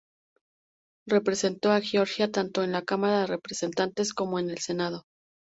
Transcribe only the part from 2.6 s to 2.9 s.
en la